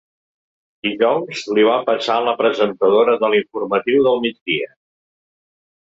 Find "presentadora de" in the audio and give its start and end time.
2.41-3.31